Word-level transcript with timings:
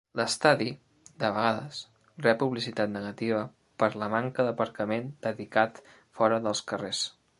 L'estadi, 0.19 0.69
de 1.23 1.29
vegades, 1.35 1.81
rep 2.25 2.39
publicitat 2.43 2.93
negativa 2.95 3.43
per 3.83 3.91
la 4.05 4.09
manca 4.15 4.47
d'aparcament 4.49 5.13
dedicat 5.27 5.83
fora 6.21 6.41
dels 6.49 6.65
carrers. 6.73 7.05